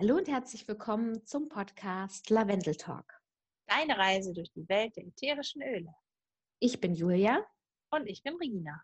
[0.00, 3.20] Hallo und herzlich willkommen zum Podcast Lavendel Talk.
[3.66, 5.92] Deine Reise durch die Welt der ätherischen Öle.
[6.60, 7.44] Ich bin Julia.
[7.90, 8.80] Und ich bin Regina.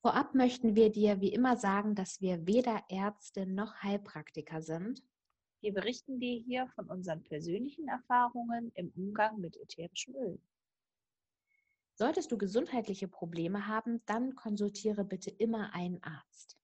[0.00, 5.02] Vorab möchten wir dir wie immer sagen, dass wir weder Ärzte noch Heilpraktiker sind.
[5.60, 10.48] Wir berichten dir hier von unseren persönlichen Erfahrungen im Umgang mit ätherischen Ölen.
[11.94, 16.56] Solltest du gesundheitliche Probleme haben, dann konsultiere bitte immer einen Arzt.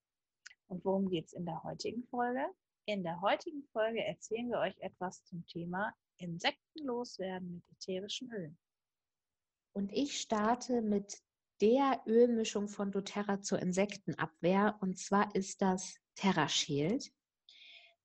[0.68, 2.46] Und worum geht es in der heutigen Folge?
[2.84, 8.58] In der heutigen Folge erzählen wir euch etwas zum Thema Insekten loswerden mit ätherischen Ölen.
[9.72, 11.22] Und ich starte mit
[11.60, 17.12] der Ölmischung von doTERRA zur Insektenabwehr und zwar ist das TerraShield.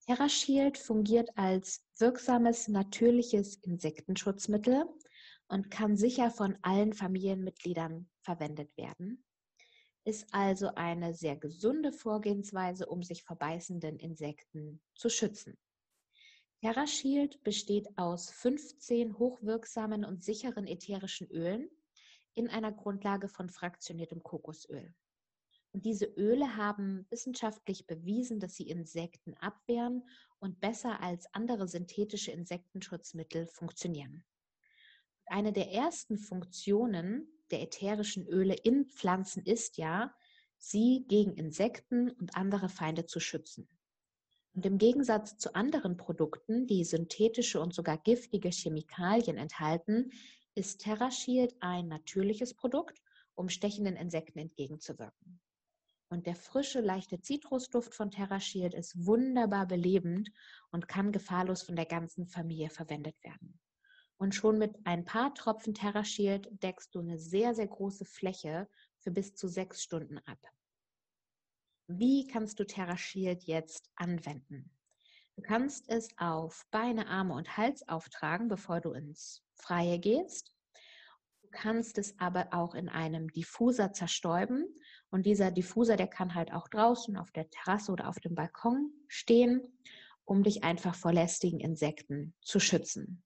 [0.06, 4.86] TerraShield fungiert als wirksames natürliches Insektenschutzmittel
[5.48, 9.27] und kann sicher von allen Familienmitgliedern verwendet werden
[10.08, 15.58] ist also eine sehr gesunde Vorgehensweise, um sich vor beißenden Insekten zu schützen.
[16.62, 21.70] TerraShield besteht aus 15 hochwirksamen und sicheren ätherischen Ölen
[22.36, 24.96] in einer Grundlage von fraktioniertem Kokosöl.
[25.74, 30.08] Und diese Öle haben wissenschaftlich bewiesen, dass sie Insekten abwehren
[30.40, 34.24] und besser als andere synthetische Insektenschutzmittel funktionieren.
[35.26, 40.14] Eine der ersten Funktionen der ätherischen Öle in Pflanzen ist ja,
[40.58, 43.68] sie gegen Insekten und andere Feinde zu schützen.
[44.54, 50.12] Und im Gegensatz zu anderen Produkten, die synthetische und sogar giftige Chemikalien enthalten,
[50.56, 53.00] ist TerraShield ein natürliches Produkt,
[53.36, 55.40] um stechenden Insekten entgegenzuwirken.
[56.10, 60.32] Und der frische, leichte Zitrusduft von TerraShield ist wunderbar belebend
[60.72, 63.60] und kann gefahrlos von der ganzen Familie verwendet werden.
[64.18, 68.68] Und schon mit ein paar Tropfen TerraShield deckst du eine sehr, sehr große Fläche
[69.00, 70.40] für bis zu sechs Stunden ab.
[71.88, 74.72] Wie kannst du TerraShield jetzt anwenden?
[75.36, 80.52] Du kannst es auf Beine, Arme und Hals auftragen, bevor du ins Freie gehst.
[81.44, 84.66] Du kannst es aber auch in einem Diffuser zerstäuben.
[85.12, 88.92] Und dieser Diffuser, der kann halt auch draußen auf der Terrasse oder auf dem Balkon
[89.08, 89.62] stehen,
[90.26, 93.24] um dich einfach vor lästigen Insekten zu schützen.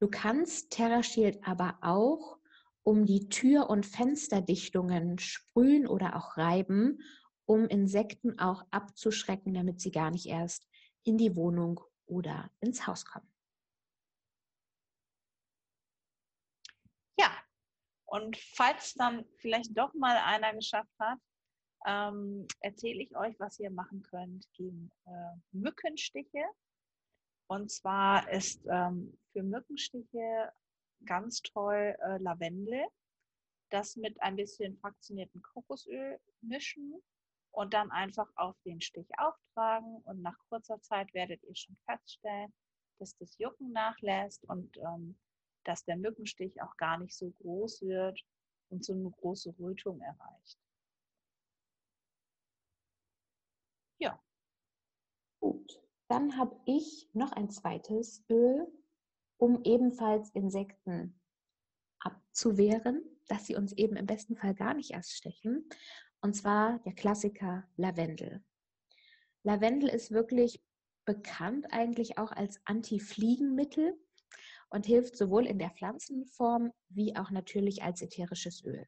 [0.00, 2.38] Du kannst TerraShield aber auch
[2.82, 7.02] um die Tür- und Fensterdichtungen sprühen oder auch reiben,
[7.44, 10.66] um Insekten auch abzuschrecken, damit sie gar nicht erst
[11.04, 13.30] in die Wohnung oder ins Haus kommen.
[17.18, 17.30] Ja,
[18.06, 21.18] und falls dann vielleicht doch mal einer geschafft hat,
[21.86, 26.44] ähm, erzähle ich euch, was ihr machen könnt gegen äh, Mückenstiche
[27.50, 30.52] und zwar ist ähm, für Mückenstiche
[31.04, 32.86] ganz toll äh, Lavendel.
[33.70, 37.02] Das mit ein bisschen fraktionierten Kokosöl mischen
[37.50, 39.96] und dann einfach auf den Stich auftragen.
[40.04, 42.54] Und nach kurzer Zeit werdet ihr schon feststellen,
[43.00, 45.18] dass das Jucken nachlässt und ähm,
[45.64, 48.20] dass der Mückenstich auch gar nicht so groß wird
[48.68, 50.56] und so eine große Rötung erreicht.
[53.98, 54.22] Ja.
[55.40, 55.89] Gut.
[56.10, 58.66] Dann habe ich noch ein zweites Öl,
[59.36, 61.20] um ebenfalls Insekten
[62.00, 65.68] abzuwehren, dass sie uns eben im besten Fall gar nicht erst stechen.
[66.20, 68.42] Und zwar der Klassiker Lavendel.
[69.44, 70.60] Lavendel ist wirklich
[71.04, 73.96] bekannt eigentlich auch als Anti-Fliegenmittel
[74.70, 78.84] und hilft sowohl in der Pflanzenform wie auch natürlich als ätherisches Öl.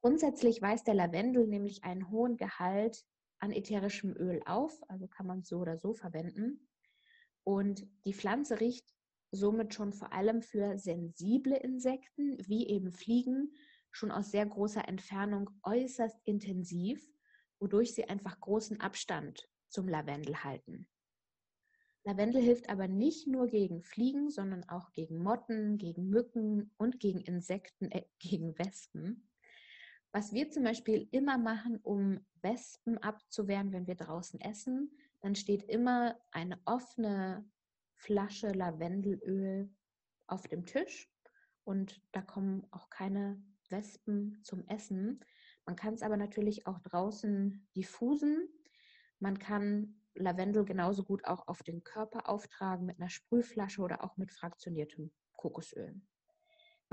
[0.00, 3.04] Grundsätzlich weist der Lavendel nämlich einen hohen Gehalt
[3.44, 6.66] an ätherischem Öl auf, also kann man es so oder so verwenden.
[7.44, 8.90] Und die Pflanze riecht
[9.30, 13.52] somit schon vor allem für sensible Insekten, wie eben Fliegen,
[13.90, 17.06] schon aus sehr großer Entfernung äußerst intensiv,
[17.60, 20.88] wodurch sie einfach großen Abstand zum Lavendel halten.
[22.04, 27.20] Lavendel hilft aber nicht nur gegen Fliegen, sondern auch gegen Motten, gegen Mücken und gegen
[27.20, 29.28] Insekten, äh, gegen Wespen.
[30.14, 35.64] Was wir zum Beispiel immer machen, um Wespen abzuwehren, wenn wir draußen essen, dann steht
[35.64, 37.44] immer eine offene
[37.96, 39.74] Flasche Lavendelöl
[40.28, 41.10] auf dem Tisch
[41.64, 45.18] und da kommen auch keine Wespen zum Essen.
[45.66, 48.48] Man kann es aber natürlich auch draußen diffusen.
[49.18, 54.16] Man kann Lavendel genauso gut auch auf den Körper auftragen mit einer Sprühflasche oder auch
[54.16, 56.00] mit fraktioniertem Kokosöl.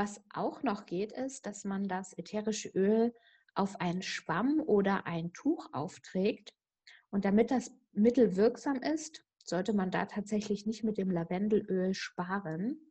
[0.01, 3.13] Was auch noch geht, ist, dass man das ätherische Öl
[3.53, 6.55] auf einen Schwamm oder ein Tuch aufträgt.
[7.11, 12.81] Und damit das Mittel wirksam ist, sollte man da tatsächlich nicht mit dem Lavendelöl sparen.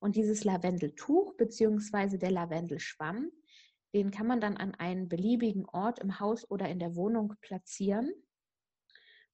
[0.00, 2.16] Und dieses Lavendeltuch bzw.
[2.16, 3.30] der Lavendelschwamm,
[3.92, 8.10] den kann man dann an einen beliebigen Ort im Haus oder in der Wohnung platzieren.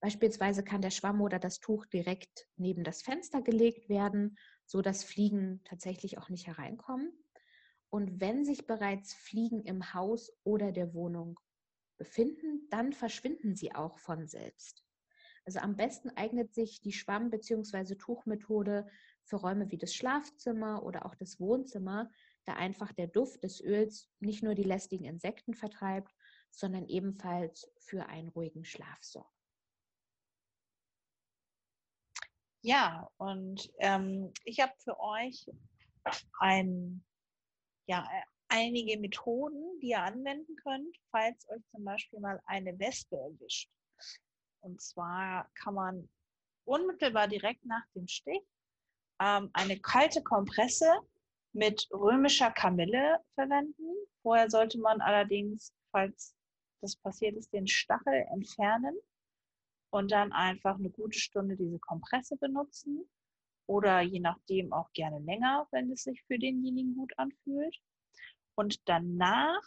[0.01, 4.37] Beispielsweise kann der Schwamm oder das Tuch direkt neben das Fenster gelegt werden,
[4.71, 7.11] so dass Fliegen tatsächlich auch nicht hereinkommen.
[7.89, 11.37] Und wenn sich bereits Fliegen im Haus oder der Wohnung
[11.97, 14.85] befinden, dann verschwinden sie auch von selbst.
[15.43, 17.95] Also am besten eignet sich die Schwamm- bzw.
[17.95, 18.87] Tuchmethode
[19.25, 22.09] für Räume wie das Schlafzimmer oder auch das Wohnzimmer,
[22.45, 26.15] da einfach der Duft des Öls nicht nur die lästigen Insekten vertreibt,
[26.49, 29.40] sondern ebenfalls für einen ruhigen Schlaf sorgt.
[32.63, 35.49] Ja, und ähm, ich habe für euch
[36.39, 37.03] ein,
[37.87, 38.07] ja,
[38.49, 43.71] einige Methoden, die ihr anwenden könnt, falls euch zum Beispiel mal eine Wespe erwischt.
[44.59, 46.09] Und zwar kann man
[46.65, 48.43] unmittelbar direkt nach dem Stich
[49.19, 50.99] ähm, eine kalte Kompresse
[51.53, 53.95] mit römischer Kamille verwenden.
[54.21, 56.35] Vorher sollte man allerdings, falls
[56.81, 58.95] das passiert ist, den Stachel entfernen
[59.91, 63.07] und dann einfach eine gute Stunde diese Kompresse benutzen
[63.67, 67.77] oder je nachdem auch gerne länger, wenn es sich für denjenigen gut anfühlt.
[68.55, 69.61] Und danach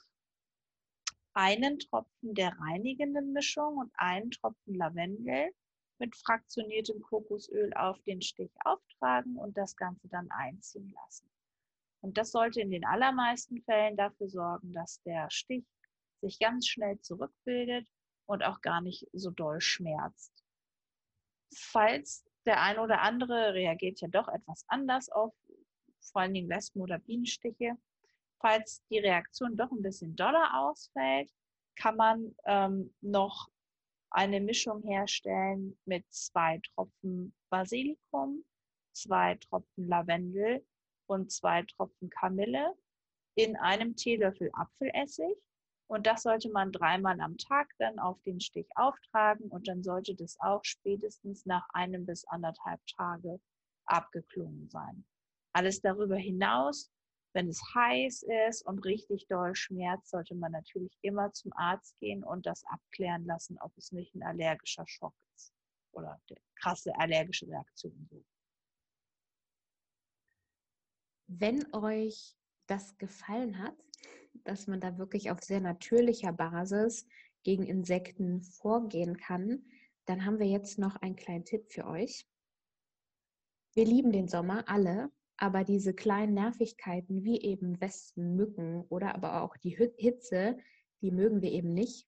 [1.34, 5.50] einen Tropfen der reinigenden Mischung und einen Tropfen Lavendel
[5.98, 11.30] mit fraktioniertem Kokosöl auf den Stich auftragen und das Ganze dann einziehen lassen.
[12.00, 15.64] Und das sollte in den allermeisten Fällen dafür sorgen, dass der Stich
[16.20, 17.88] sich ganz schnell zurückbildet
[18.26, 20.32] und auch gar nicht so doll schmerzt.
[21.54, 25.34] Falls der eine oder andere reagiert ja doch etwas anders auf
[26.12, 27.76] vor allen Dingen Wespen- oder Bienenstiche.
[28.40, 31.30] Falls die Reaktion doch ein bisschen doller ausfällt,
[31.76, 33.48] kann man ähm, noch
[34.10, 38.44] eine Mischung herstellen mit zwei Tropfen Basilikum,
[38.92, 40.64] zwei Tropfen Lavendel
[41.06, 42.76] und zwei Tropfen Kamille
[43.34, 45.36] in einem Teelöffel Apfelessig
[45.86, 50.14] und das sollte man dreimal am Tag dann auf den Stich auftragen und dann sollte
[50.14, 53.40] das auch spätestens nach einem bis anderthalb Tage
[53.86, 55.04] abgeklungen sein.
[55.52, 56.90] Alles darüber hinaus,
[57.34, 62.24] wenn es heiß ist und richtig doll schmerzt, sollte man natürlich immer zum Arzt gehen
[62.24, 65.52] und das abklären lassen, ob es nicht ein allergischer Schock ist
[65.92, 68.08] oder eine krasse allergische Reaktion.
[71.26, 72.36] Wenn euch
[72.66, 73.76] das gefallen hat,
[74.44, 77.06] dass man da wirklich auf sehr natürlicher Basis
[77.42, 79.64] gegen Insekten vorgehen kann,
[80.06, 82.26] dann haben wir jetzt noch einen kleinen Tipp für euch.
[83.74, 89.42] Wir lieben den Sommer alle, aber diese kleinen Nervigkeiten wie eben Wespen, Mücken oder aber
[89.42, 90.58] auch die Hitze,
[91.00, 92.06] die mögen wir eben nicht.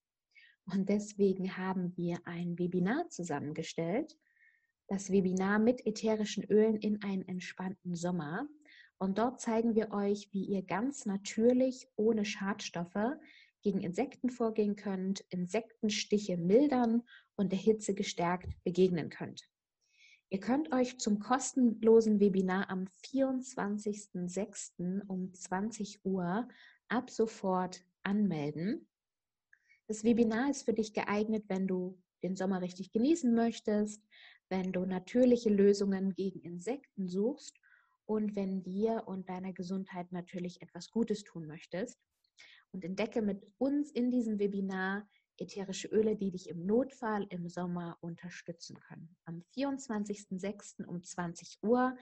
[0.73, 4.17] Und deswegen haben wir ein Webinar zusammengestellt.
[4.89, 8.47] Das Webinar mit ätherischen Ölen in einen entspannten Sommer.
[8.99, 13.19] Und dort zeigen wir euch, wie ihr ganz natürlich ohne Schadstoffe
[13.63, 17.03] gegen Insekten vorgehen könnt, Insektenstiche mildern
[17.37, 19.51] und der Hitze gestärkt begegnen könnt.
[20.31, 25.03] Ihr könnt euch zum kostenlosen Webinar am 24.06.
[25.07, 26.49] um 20 Uhr
[26.89, 28.89] ab sofort anmelden.
[29.89, 34.03] Das Webinar ist für dich geeignet, wenn du den Sommer richtig genießen möchtest,
[34.49, 37.61] wenn du natürliche Lösungen gegen Insekten suchst
[38.07, 42.01] und wenn dir und deiner Gesundheit natürlich etwas Gutes tun möchtest.
[42.73, 45.09] Und entdecke mit uns in diesem Webinar
[45.39, 49.17] ätherische Öle, die dich im Notfall im Sommer unterstützen können.
[49.25, 50.85] Am 24.06.
[50.85, 51.97] um 20 Uhr.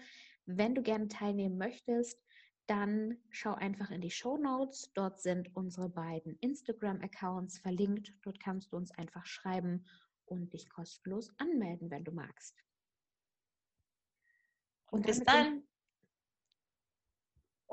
[0.47, 2.23] Wenn du gerne teilnehmen möchtest,
[2.67, 4.93] dann schau einfach in die Show Notes.
[4.95, 8.15] Dort sind unsere beiden Instagram-Accounts verlinkt.
[8.23, 9.87] Dort kannst du uns einfach schreiben
[10.27, 12.57] und dich kostenlos anmelden, wenn du magst.
[14.91, 15.65] Und bis dann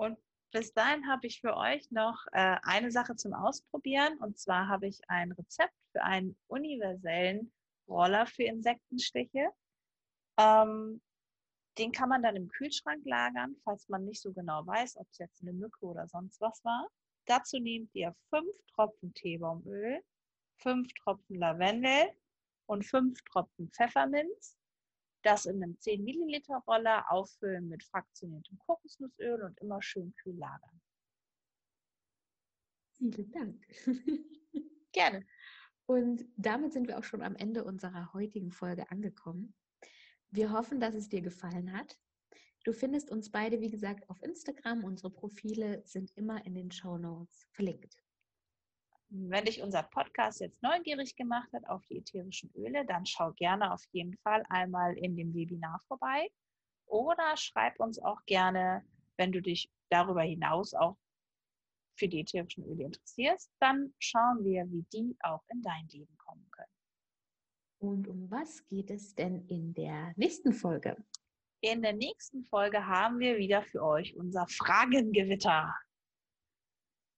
[0.01, 0.17] und
[0.51, 4.17] bis dahin habe ich für euch noch äh, eine Sache zum Ausprobieren.
[4.17, 7.53] Und zwar habe ich ein Rezept für einen universellen
[7.87, 9.49] Roller für Insektenstiche.
[10.37, 11.01] Ähm,
[11.77, 15.19] den kann man dann im Kühlschrank lagern, falls man nicht so genau weiß, ob es
[15.19, 16.87] jetzt eine Mücke oder sonst was war.
[17.27, 20.01] Dazu nehmt ihr fünf Tropfen Teebaumöl,
[20.57, 22.09] fünf Tropfen Lavendel
[22.65, 24.57] und fünf Tropfen Pfefferminz
[25.21, 30.81] das in einem 10 Milliliter Roller auffüllen mit fraktioniertem Kokosnussöl und immer schön kühl lagern.
[32.97, 33.67] Vielen Dank.
[34.91, 35.25] Gerne.
[35.85, 39.53] Und damit sind wir auch schon am Ende unserer heutigen Folge angekommen.
[40.29, 41.99] Wir hoffen, dass es dir gefallen hat.
[42.63, 44.83] Du findest uns beide, wie gesagt, auf Instagram.
[44.83, 47.97] Unsere Profile sind immer in den Show Notes verlinkt.
[49.13, 53.73] Wenn dich unser Podcast jetzt neugierig gemacht hat auf die ätherischen Öle, dann schau gerne
[53.73, 56.29] auf jeden Fall einmal in dem Webinar vorbei
[56.85, 58.85] oder schreib uns auch gerne,
[59.17, 60.97] wenn du dich darüber hinaus auch
[61.99, 66.49] für die ätherischen Öle interessierst, dann schauen wir, wie die auch in dein Leben kommen
[66.51, 66.71] können.
[67.79, 70.95] Und um was geht es denn in der nächsten Folge?
[71.59, 75.75] In der nächsten Folge haben wir wieder für euch unser Fragengewitter.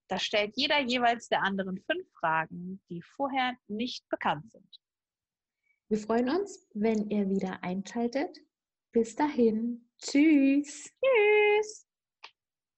[0.07, 4.79] Da stellt jeder jeweils der anderen fünf Fragen, die vorher nicht bekannt sind.
[5.89, 8.37] Wir freuen uns, wenn ihr wieder einschaltet.
[8.91, 9.89] Bis dahin.
[9.97, 10.91] Tschüss.
[11.03, 11.87] Tschüss.